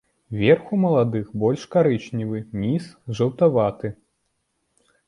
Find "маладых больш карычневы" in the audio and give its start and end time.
0.85-2.43